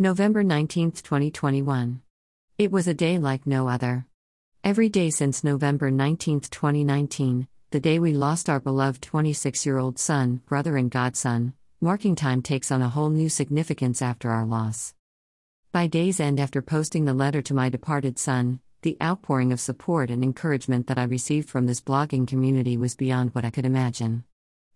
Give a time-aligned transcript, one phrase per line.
[0.00, 2.02] November 19, 2021.
[2.58, 4.06] It was a day like no other.
[4.64, 10.00] Every day since November 19, 2019, the day we lost our beloved 26 year old
[10.00, 14.94] son, brother, and godson, marking time takes on a whole new significance after our loss.
[15.70, 20.10] By day's end, after posting the letter to my departed son, the outpouring of support
[20.10, 24.24] and encouragement that I received from this blogging community was beyond what I could imagine.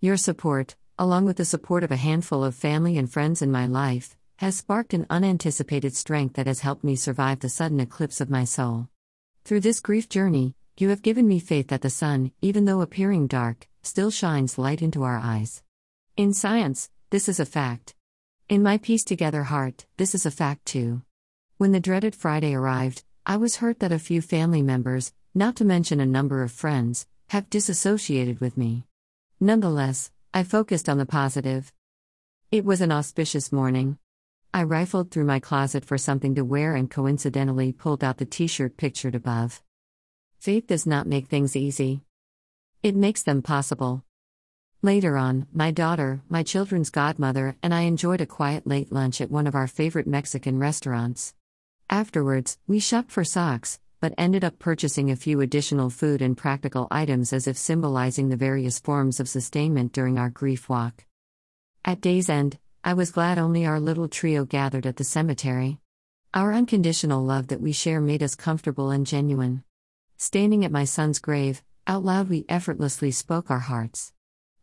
[0.00, 3.66] Your support, along with the support of a handful of family and friends in my
[3.66, 8.28] life, has sparked an unanticipated strength that has helped me survive the sudden eclipse of
[8.30, 8.88] my soul.
[9.44, 13.28] Through this grief journey, you have given me faith that the sun, even though appearing
[13.28, 15.62] dark, still shines light into our eyes.
[16.16, 17.94] In science, this is a fact.
[18.48, 21.02] In my piece together heart, this is a fact too.
[21.56, 25.64] When the dreaded Friday arrived, I was hurt that a few family members, not to
[25.64, 28.84] mention a number of friends, have disassociated with me.
[29.40, 31.72] Nonetheless, I focused on the positive.
[32.50, 33.98] It was an auspicious morning.
[34.54, 38.46] I rifled through my closet for something to wear and coincidentally pulled out the t
[38.46, 39.60] shirt pictured above.
[40.38, 42.02] Faith does not make things easy,
[42.80, 44.04] it makes them possible.
[44.80, 49.28] Later on, my daughter, my children's godmother, and I enjoyed a quiet late lunch at
[49.28, 51.34] one of our favorite Mexican restaurants.
[51.90, 56.86] Afterwards, we shopped for socks, but ended up purchasing a few additional food and practical
[56.92, 61.06] items as if symbolizing the various forms of sustainment during our grief walk.
[61.84, 65.78] At day's end, I was glad only our little trio gathered at the cemetery.
[66.34, 69.64] Our unconditional love that we share made us comfortable and genuine.
[70.18, 74.12] Standing at my son's grave, out loud we effortlessly spoke our hearts.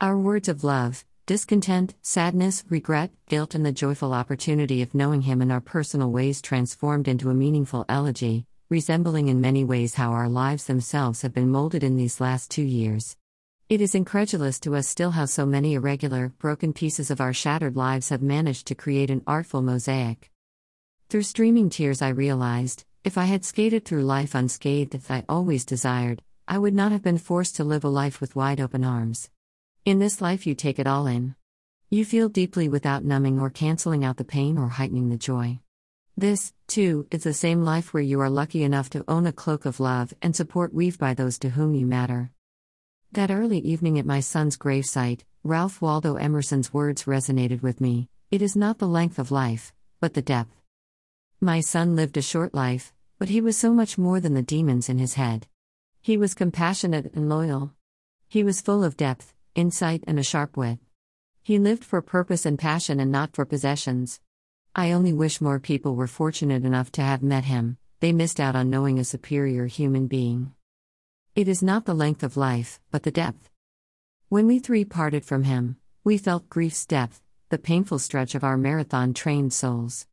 [0.00, 5.40] Our words of love, discontent, sadness, regret, guilt, and the joyful opportunity of knowing him
[5.40, 10.28] in our personal ways transformed into a meaningful elegy, resembling in many ways how our
[10.28, 13.16] lives themselves have been molded in these last two years.
[13.68, 17.76] It is incredulous to us still how so many irregular, broken pieces of our shattered
[17.76, 20.30] lives have managed to create an artful mosaic.
[21.10, 25.66] Through streaming tears, I realized if I had skated through life unscathed as I always
[25.66, 29.28] desired, I would not have been forced to live a life with wide open arms.
[29.84, 31.34] In this life, you take it all in.
[31.90, 35.58] You feel deeply without numbing or canceling out the pain or heightening the joy.
[36.16, 39.66] This, too, is the same life where you are lucky enough to own a cloak
[39.66, 42.30] of love and support weaved by those to whom you matter.
[43.12, 48.42] That early evening at my son's gravesite, Ralph Waldo Emerson's words resonated with me it
[48.42, 50.54] is not the length of life, but the depth.
[51.40, 54.90] My son lived a short life, but he was so much more than the demons
[54.90, 55.46] in his head.
[56.02, 57.72] He was compassionate and loyal.
[58.28, 60.78] He was full of depth, insight, and a sharp wit.
[61.42, 64.20] He lived for purpose and passion and not for possessions.
[64.76, 68.54] I only wish more people were fortunate enough to have met him, they missed out
[68.54, 70.52] on knowing a superior human being.
[71.38, 73.48] It is not the length of life, but the depth.
[74.28, 78.56] When we three parted from him, we felt grief's depth, the painful stretch of our
[78.56, 80.08] marathon trained souls.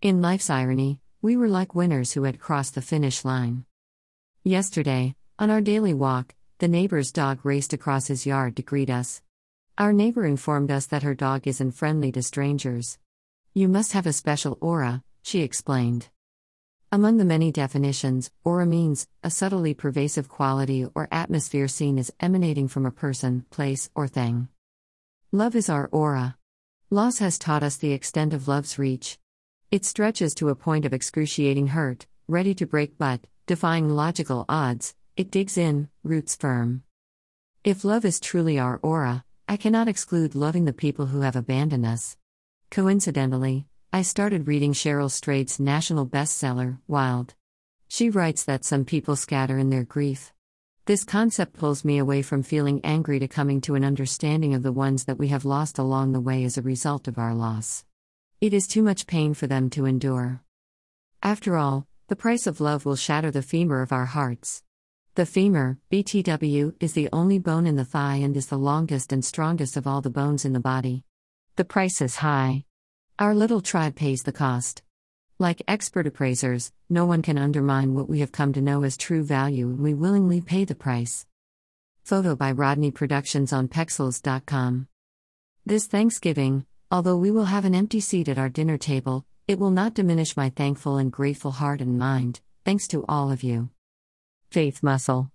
[0.00, 3.66] In life's irony, we were like winners who had crossed the finish line.
[4.42, 9.20] Yesterday, on our daily walk, the neighbor's dog raced across his yard to greet us.
[9.76, 12.96] Our neighbor informed us that her dog isn't friendly to strangers.
[13.52, 16.08] You must have a special aura, she explained.
[16.92, 22.66] Among the many definitions, aura means a subtly pervasive quality or atmosphere seen as emanating
[22.66, 24.48] from a person, place, or thing.
[25.30, 26.36] Love is our aura.
[26.90, 29.20] Loss has taught us the extent of love's reach.
[29.70, 34.96] It stretches to a point of excruciating hurt, ready to break but, defying logical odds,
[35.16, 36.82] it digs in, roots firm.
[37.62, 41.86] If love is truly our aura, I cannot exclude loving the people who have abandoned
[41.86, 42.16] us.
[42.68, 47.34] Coincidentally, I started reading Cheryl Strayed's national bestseller, Wild.
[47.88, 50.32] She writes that some people scatter in their grief.
[50.86, 54.70] This concept pulls me away from feeling angry to coming to an understanding of the
[54.70, 57.84] ones that we have lost along the way as a result of our loss.
[58.40, 60.40] It is too much pain for them to endure.
[61.20, 64.62] After all, the price of love will shatter the femur of our hearts.
[65.16, 69.24] The femur, BTW, is the only bone in the thigh and is the longest and
[69.24, 71.02] strongest of all the bones in the body.
[71.56, 72.66] The price is high.
[73.20, 74.82] Our little tribe pays the cost.
[75.38, 79.22] Like expert appraisers, no one can undermine what we have come to know as true
[79.22, 81.26] value, and we willingly pay the price.
[82.02, 84.88] Photo by RODNAE Productions on Pexels.com.
[85.66, 89.70] This Thanksgiving, although we will have an empty seat at our dinner table, it will
[89.70, 93.68] not diminish my thankful and grateful heart and mind, thanks to all of you.
[94.50, 95.30] Faith Muscle